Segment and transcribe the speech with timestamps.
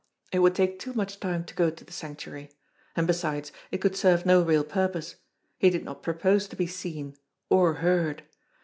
[0.31, 2.49] It would take too much time to go to the Sanctuary;
[2.95, 5.17] and, besides, it could serve no real purpose.
[5.59, 7.15] He did not propose to be seen
[7.51, 8.23] or heard.